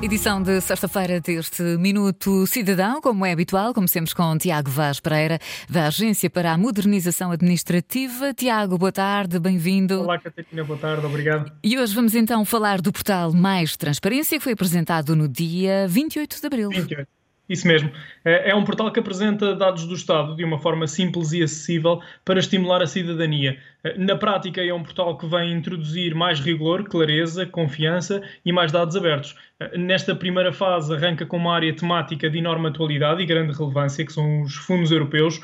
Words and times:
Edição 0.00 0.40
de 0.40 0.60
sexta-feira 0.60 1.20
deste 1.20 1.62
Minuto 1.76 2.46
Cidadão, 2.46 3.00
como 3.00 3.26
é 3.26 3.32
habitual, 3.32 3.74
como 3.74 3.88
sempre 3.88 4.14
com 4.14 4.38
Tiago 4.38 4.70
Vaz 4.70 5.00
Pereira, 5.00 5.38
da 5.68 5.88
Agência 5.88 6.30
para 6.30 6.52
a 6.52 6.56
Modernização 6.56 7.32
Administrativa. 7.32 8.32
Tiago, 8.32 8.78
boa 8.78 8.92
tarde, 8.92 9.38
bem-vindo. 9.38 10.00
Olá, 10.00 10.18
Catarina, 10.18 10.64
boa 10.64 10.78
tarde, 10.78 11.04
obrigado. 11.04 11.52
E 11.62 11.78
hoje 11.78 11.94
vamos 11.94 12.14
então 12.14 12.44
falar 12.44 12.80
do 12.80 12.92
portal 12.92 13.32
Mais 13.32 13.76
Transparência, 13.76 14.38
que 14.38 14.44
foi 14.44 14.52
apresentado 14.52 15.16
no 15.16 15.28
dia 15.28 15.86
28 15.88 16.40
de 16.40 16.46
abril. 16.46 16.70
28. 16.70 17.17
Isso 17.48 17.66
mesmo. 17.66 17.90
É, 18.24 18.50
é 18.50 18.54
um 18.54 18.64
portal 18.64 18.92
que 18.92 19.00
apresenta 19.00 19.56
dados 19.56 19.86
do 19.86 19.94
Estado 19.94 20.36
de 20.36 20.44
uma 20.44 20.58
forma 20.58 20.86
simples 20.86 21.32
e 21.32 21.42
acessível 21.42 22.00
para 22.24 22.38
estimular 22.38 22.82
a 22.82 22.86
cidadania. 22.86 23.58
É, 23.82 23.96
na 23.96 24.16
prática, 24.16 24.60
é 24.62 24.74
um 24.74 24.82
portal 24.82 25.16
que 25.16 25.26
vem 25.26 25.52
introduzir 25.52 26.14
mais 26.14 26.40
rigor, 26.40 26.84
clareza, 26.84 27.46
confiança 27.46 28.22
e 28.44 28.52
mais 28.52 28.70
dados 28.70 28.96
abertos. 28.96 29.34
É, 29.58 29.78
nesta 29.78 30.14
primeira 30.14 30.52
fase, 30.52 30.94
arranca 30.94 31.24
com 31.24 31.38
uma 31.38 31.54
área 31.54 31.74
temática 31.74 32.28
de 32.28 32.38
enorme 32.38 32.68
atualidade 32.68 33.22
e 33.22 33.26
grande 33.26 33.56
relevância, 33.56 34.04
que 34.04 34.12
são 34.12 34.42
os 34.42 34.54
fundos 34.54 34.90
europeus. 34.90 35.40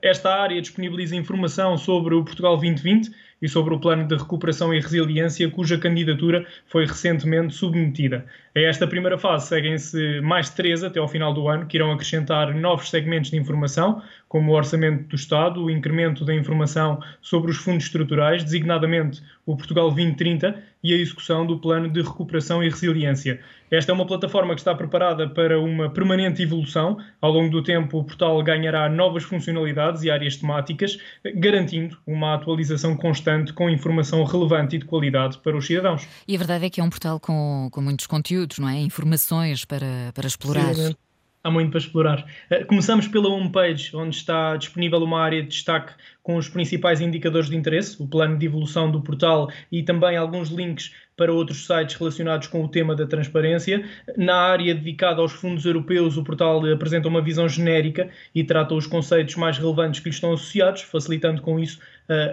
Esta 0.00 0.32
área 0.32 0.60
disponibiliza 0.60 1.16
informação 1.16 1.76
sobre 1.76 2.14
o 2.14 2.22
Portugal 2.22 2.56
2020 2.56 3.10
e 3.42 3.48
sobre 3.48 3.74
o 3.74 3.80
plano 3.80 4.06
de 4.06 4.14
recuperação 4.14 4.72
e 4.72 4.78
resiliência, 4.78 5.50
cuja 5.50 5.76
candidatura 5.76 6.46
foi 6.66 6.86
recentemente 6.86 7.52
submetida. 7.52 8.24
A 8.54 8.60
esta 8.60 8.86
primeira 8.86 9.18
fase 9.18 9.48
seguem-se 9.48 10.20
mais 10.20 10.50
três 10.50 10.84
até 10.84 11.00
ao 11.00 11.08
final 11.08 11.34
do 11.34 11.48
ano, 11.48 11.66
que 11.66 11.76
irão 11.76 11.90
acrescentar 11.90 12.54
novos 12.54 12.90
segmentos 12.90 13.32
de 13.32 13.36
informação, 13.36 14.00
como 14.28 14.52
o 14.52 14.54
orçamento 14.54 15.08
do 15.08 15.16
Estado, 15.16 15.64
o 15.64 15.68
incremento 15.68 16.24
da 16.24 16.32
informação 16.32 17.02
sobre 17.20 17.50
os 17.50 17.56
fundos 17.56 17.86
estruturais, 17.86 18.44
designadamente 18.44 19.20
o 19.44 19.56
Portugal 19.56 19.86
2030, 19.90 20.62
e 20.82 20.92
a 20.92 20.96
execução 20.96 21.46
do 21.46 21.58
plano 21.58 21.88
de 21.88 22.02
recuperação 22.02 22.62
e 22.62 22.68
resiliência. 22.68 23.40
Esta 23.70 23.92
é 23.92 23.94
uma 23.94 24.06
plataforma 24.06 24.54
que 24.54 24.60
está 24.60 24.74
preparada 24.74 25.28
para 25.28 25.58
uma 25.58 25.88
permanente 25.88 26.42
evolução. 26.42 26.98
Ao 27.20 27.30
longo 27.30 27.50
do 27.50 27.62
tempo, 27.62 27.98
o 27.98 28.04
portal 28.04 28.42
ganhará 28.42 28.88
novas 28.88 29.22
funcionalidades 29.22 30.02
e 30.02 30.10
áreas 30.10 30.36
temáticas, 30.36 30.98
garantindo 31.36 31.96
uma 32.06 32.34
atualização 32.34 32.96
constante 32.96 33.52
com 33.52 33.70
informação 33.70 34.22
relevante 34.24 34.76
e 34.76 34.78
de 34.78 34.84
qualidade 34.84 35.38
para 35.38 35.56
os 35.56 35.66
cidadãos. 35.66 36.06
E 36.28 36.34
a 36.34 36.38
verdade 36.38 36.66
é 36.66 36.70
que 36.70 36.80
é 36.80 36.84
um 36.84 36.90
portal 36.90 37.18
com, 37.18 37.68
com 37.72 37.80
muitos 37.80 38.06
conteúdos, 38.06 38.58
não 38.58 38.68
é? 38.68 38.78
Informações 38.80 39.64
para, 39.64 40.12
para 40.14 40.26
explorar. 40.26 40.74
Sim, 40.74 40.94
há 41.42 41.50
muito 41.50 41.70
para 41.70 41.78
explorar. 41.78 42.24
Eh, 42.50 42.64
começamos 42.64 43.08
pela 43.08 43.28
homepage, 43.28 43.94
onde 43.94 44.16
está 44.16 44.56
disponível 44.56 44.98
uma 45.02 45.20
área 45.20 45.42
de 45.42 45.48
destaque 45.48 45.94
com 46.22 46.36
os 46.36 46.48
principais 46.48 47.00
indicadores 47.00 47.50
de 47.50 47.56
interesse, 47.56 48.00
o 48.02 48.06
plano 48.06 48.38
de 48.38 48.46
evolução 48.46 48.90
do 48.90 49.02
portal 49.02 49.50
e 49.70 49.82
também 49.82 50.16
alguns 50.16 50.50
links 50.50 50.92
para 51.16 51.32
outros 51.32 51.66
sites 51.66 51.96
relacionados 51.96 52.48
com 52.48 52.64
o 52.64 52.68
tema 52.68 52.96
da 52.96 53.06
transparência. 53.06 53.84
Na 54.16 54.36
área 54.36 54.74
dedicada 54.74 55.20
aos 55.20 55.32
fundos 55.32 55.64
europeus, 55.64 56.16
o 56.16 56.24
portal 56.24 56.64
apresenta 56.66 57.08
uma 57.08 57.20
visão 57.20 57.48
genérica 57.48 58.08
e 58.34 58.42
trata 58.42 58.74
os 58.74 58.86
conceitos 58.86 59.36
mais 59.36 59.58
relevantes 59.58 60.00
que 60.00 60.08
lhe 60.08 60.14
estão 60.14 60.32
associados, 60.32 60.82
facilitando 60.82 61.42
com 61.42 61.58
isso 61.58 61.78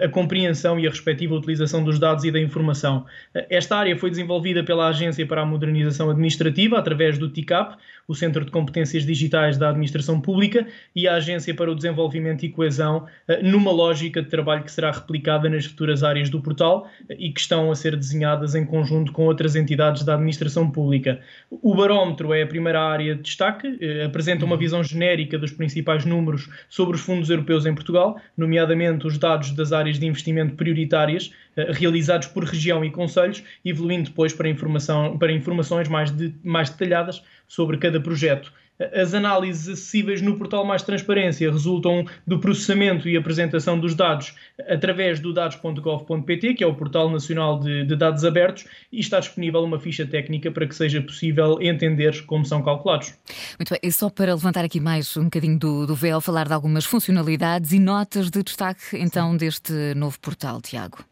a 0.02 0.08
compreensão 0.08 0.78
e 0.78 0.86
a 0.86 0.90
respectiva 0.90 1.34
utilização 1.34 1.82
dos 1.82 1.98
dados 1.98 2.24
e 2.24 2.30
da 2.30 2.40
informação. 2.40 3.06
Esta 3.48 3.76
área 3.76 3.96
foi 3.96 4.10
desenvolvida 4.10 4.62
pela 4.62 4.88
Agência 4.88 5.24
para 5.24 5.40
a 5.40 5.46
Modernização 5.46 6.10
Administrativa, 6.10 6.78
através 6.78 7.16
do 7.16 7.30
TICAP, 7.30 7.76
o 8.06 8.14
Centro 8.14 8.44
de 8.44 8.50
Competências 8.50 9.06
Digitais 9.06 9.56
da 9.56 9.70
Administração 9.70 10.20
Pública, 10.20 10.66
e 10.94 11.06
a 11.06 11.14
Agência 11.14 11.54
para 11.54 11.70
o 11.70 11.74
Desenvolvimento 11.74 12.44
e 12.44 12.50
Coesão, 12.50 13.06
numa 13.42 13.70
lógica 13.70 14.20
de 14.20 14.28
trabalho 14.28 14.64
que 14.64 14.72
será 14.72 14.90
replicada 14.90 15.48
nas 15.48 15.64
futuras 15.64 16.02
áreas 16.02 16.28
do 16.28 16.42
portal 16.42 16.88
e 17.08 17.32
que 17.32 17.40
estão 17.40 17.70
a 17.70 17.74
ser 17.74 17.96
desenhadas 17.96 18.54
em 18.54 18.66
conjunto 18.70 19.12
com 19.12 19.26
outras 19.26 19.56
entidades 19.56 20.04
da 20.04 20.14
administração 20.14 20.70
pública. 20.70 21.20
O 21.50 21.74
barómetro 21.74 22.32
é 22.32 22.42
a 22.42 22.46
primeira 22.46 22.80
área 22.80 23.14
de 23.14 23.22
destaque, 23.22 23.76
eh, 23.80 24.04
apresenta 24.04 24.44
uma 24.44 24.56
visão 24.56 24.82
genérica 24.82 25.36
dos 25.36 25.50
principais 25.50 26.04
números 26.04 26.48
sobre 26.68 26.96
os 26.96 27.02
fundos 27.02 27.28
europeus 27.28 27.66
em 27.66 27.74
Portugal, 27.74 28.18
nomeadamente 28.36 29.06
os 29.06 29.18
dados 29.18 29.50
das 29.50 29.72
áreas 29.72 29.98
de 29.98 30.06
investimento 30.06 30.54
prioritárias, 30.54 31.32
eh, 31.56 31.72
realizados 31.72 32.28
por 32.28 32.44
região 32.44 32.84
e 32.84 32.90
conselhos, 32.90 33.42
evoluindo 33.64 34.08
depois 34.08 34.32
para, 34.32 34.48
informação, 34.48 35.18
para 35.18 35.32
informações 35.32 35.88
mais, 35.88 36.10
de, 36.10 36.32
mais 36.42 36.70
detalhadas 36.70 37.22
sobre 37.48 37.76
cada 37.76 38.00
projeto. 38.00 38.52
As 38.94 39.12
análises 39.12 39.68
acessíveis 39.68 40.22
no 40.22 40.36
portal 40.36 40.64
Mais 40.64 40.82
Transparência 40.82 41.50
resultam 41.50 42.06
do 42.26 42.38
processamento 42.38 43.08
e 43.08 43.16
apresentação 43.16 43.78
dos 43.78 43.94
dados 43.94 44.34
através 44.68 45.20
do 45.20 45.34
dados.gov.pt, 45.34 46.54
que 46.54 46.64
é 46.64 46.66
o 46.66 46.74
Portal 46.74 47.10
Nacional 47.10 47.60
de, 47.60 47.84
de, 47.84 47.96
Dados 47.96 48.24
Abertos, 48.24 48.64
e 48.90 49.00
está 49.00 49.20
disponível 49.20 49.62
uma 49.62 49.78
ficha 49.78 50.06
técnica 50.06 50.50
para 50.50 50.66
que 50.66 50.74
seja 50.74 51.02
possível 51.02 51.60
entender 51.60 52.24
como 52.24 52.44
são 52.46 52.62
calculados. 52.62 53.12
Muito 53.58 53.70
bem, 53.70 53.80
e 53.82 53.92
só 53.92 54.08
para 54.08 54.34
levantar 54.34 54.64
aqui 54.64 54.80
mais 54.80 55.16
um 55.16 55.24
bocadinho 55.24 55.58
do, 55.58 55.86
do 55.86 55.94
véu, 55.94 56.20
falar 56.20 56.46
de 56.46 56.54
algumas 56.54 56.84
funcionalidades 56.84 57.72
e 57.72 57.78
notas 57.78 58.30
de 58.30 58.42
destaque 58.42 58.96
então 58.96 59.36
deste 59.36 59.94
novo 59.94 60.18
portal, 60.18 60.60
Tiago. 60.60 61.09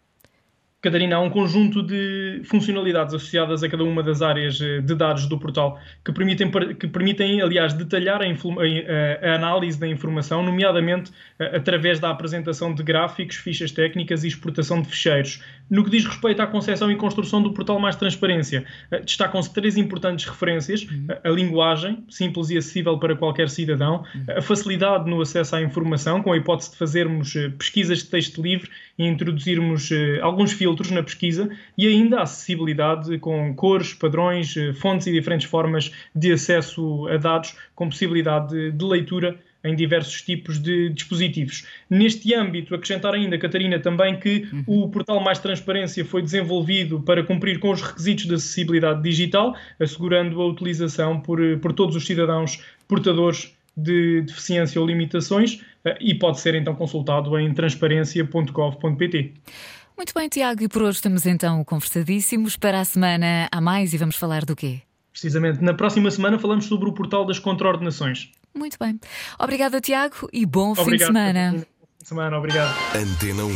Catarina, 0.80 1.16
há 1.16 1.20
um 1.20 1.28
conjunto 1.28 1.82
de 1.82 2.40
funcionalidades 2.44 3.12
associadas 3.12 3.64
a 3.64 3.68
cada 3.68 3.82
uma 3.82 4.00
das 4.00 4.22
áreas 4.22 4.60
eh, 4.60 4.80
de 4.80 4.94
dados 4.94 5.26
do 5.26 5.36
portal 5.36 5.76
que 6.04 6.12
permitem, 6.12 6.48
que 6.78 6.86
permitem 6.86 7.40
aliás, 7.40 7.74
detalhar 7.74 8.22
a, 8.22 8.24
a, 8.24 9.28
a 9.28 9.34
análise 9.34 9.76
da 9.76 9.88
informação, 9.88 10.40
nomeadamente 10.40 11.10
a, 11.36 11.56
através 11.56 11.98
da 11.98 12.10
apresentação 12.10 12.72
de 12.72 12.84
gráficos, 12.84 13.34
fichas 13.34 13.72
técnicas 13.72 14.22
e 14.22 14.28
exportação 14.28 14.80
de 14.80 14.88
ficheiros. 14.88 15.42
No 15.68 15.82
que 15.82 15.90
diz 15.90 16.06
respeito 16.06 16.40
à 16.40 16.46
concepção 16.46 16.92
e 16.92 16.94
construção 16.94 17.42
do 17.42 17.52
portal 17.52 17.80
Mais 17.80 17.96
Transparência, 17.96 18.64
eh, 18.92 19.00
destacam-se 19.00 19.52
três 19.52 19.76
importantes 19.76 20.26
referências: 20.26 20.82
uhum. 20.84 21.08
a 21.24 21.28
linguagem, 21.28 22.04
simples 22.08 22.50
e 22.50 22.56
acessível 22.56 22.96
para 23.00 23.16
qualquer 23.16 23.48
cidadão, 23.48 24.04
uhum. 24.14 24.36
a 24.36 24.40
facilidade 24.40 25.10
no 25.10 25.20
acesso 25.20 25.56
à 25.56 25.60
informação, 25.60 26.22
com 26.22 26.32
a 26.32 26.36
hipótese 26.36 26.70
de 26.70 26.76
fazermos 26.76 27.34
eh, 27.34 27.48
pesquisas 27.48 27.98
de 27.98 28.04
texto 28.04 28.40
livre 28.40 28.70
e 28.96 29.04
introduzirmos 29.04 29.90
alguns 30.22 30.52
filtros 30.52 30.67
filtros 30.68 30.90
na 30.90 31.02
pesquisa 31.02 31.48
e 31.76 31.86
ainda 31.86 32.18
a 32.18 32.22
acessibilidade 32.22 33.18
com 33.18 33.54
cores, 33.54 33.94
padrões, 33.94 34.54
eh, 34.56 34.72
fontes 34.74 35.06
e 35.06 35.12
diferentes 35.12 35.48
formas 35.48 35.90
de 36.14 36.32
acesso 36.32 37.08
a 37.08 37.16
dados 37.16 37.56
com 37.74 37.88
possibilidade 37.88 38.70
de 38.72 38.84
leitura 38.84 39.38
em 39.64 39.74
diversos 39.74 40.22
tipos 40.22 40.58
de 40.58 40.90
dispositivos. 40.90 41.66
Neste 41.90 42.32
âmbito, 42.34 42.74
acrescentar 42.74 43.14
ainda, 43.14 43.36
Catarina, 43.38 43.78
também 43.78 44.18
que 44.18 44.46
uhum. 44.52 44.84
o 44.84 44.88
portal 44.88 45.20
Mais 45.20 45.38
Transparência 45.38 46.04
foi 46.04 46.22
desenvolvido 46.22 47.00
para 47.00 47.24
cumprir 47.24 47.58
com 47.58 47.70
os 47.70 47.82
requisitos 47.82 48.26
de 48.26 48.34
acessibilidade 48.34 49.02
digital, 49.02 49.56
assegurando 49.80 50.40
a 50.40 50.46
utilização 50.46 51.20
por, 51.20 51.42
eh, 51.42 51.56
por 51.56 51.72
todos 51.72 51.96
os 51.96 52.06
cidadãos 52.06 52.62
portadores 52.86 53.52
de 53.76 54.22
deficiência 54.22 54.80
ou 54.80 54.86
limitações 54.86 55.62
eh, 55.84 55.96
e 56.00 56.14
pode 56.14 56.40
ser 56.40 56.54
então 56.54 56.74
consultado 56.74 57.38
em 57.38 57.52
transparência.gov.pt. 57.54 59.32
Muito 59.98 60.14
bem, 60.14 60.28
Tiago, 60.28 60.62
e 60.62 60.68
por 60.68 60.82
hoje 60.82 60.98
estamos 60.98 61.26
então 61.26 61.64
conversadíssimos. 61.64 62.56
Para 62.56 62.78
a 62.78 62.84
semana 62.84 63.48
a 63.50 63.60
mais 63.60 63.92
e 63.92 63.98
vamos 63.98 64.14
falar 64.14 64.44
do 64.44 64.54
quê? 64.54 64.80
Precisamente, 65.10 65.60
na 65.60 65.74
próxima 65.74 66.08
semana 66.08 66.38
falamos 66.38 66.66
sobre 66.66 66.88
o 66.88 66.92
portal 66.92 67.26
das 67.26 67.40
contraordenações. 67.40 68.30
Muito 68.54 68.78
bem. 68.78 69.00
Obrigada, 69.40 69.80
Tiago, 69.80 70.28
e 70.32 70.46
bom 70.46 70.70
obrigado, 70.70 70.88
fim 70.88 70.96
de 70.98 71.04
semana. 71.04 71.50
Bom 71.50 71.58
fim 71.58 71.66
de 72.00 72.08
semana, 72.08 72.38
obrigado. 72.38 72.76
Antena 72.94 73.44
1. 73.44 73.48